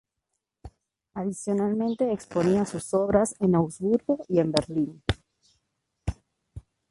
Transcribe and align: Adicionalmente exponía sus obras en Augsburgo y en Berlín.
Adicionalmente 1.13 2.11
exponía 2.11 2.65
sus 2.65 2.91
obras 2.95 3.35
en 3.39 3.53
Augsburgo 3.53 4.17
y 4.27 4.39
en 4.39 4.51
Berlín. 4.51 5.03